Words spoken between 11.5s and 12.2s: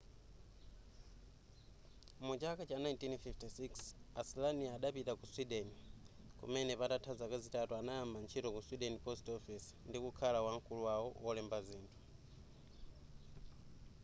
zinthu